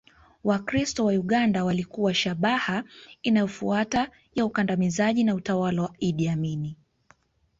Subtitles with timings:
[0.43, 2.83] Wakristo wa Uganda walikuwa shabaha
[3.23, 6.75] inayofuata ya ukandamizaji na utawala wa Idi Amin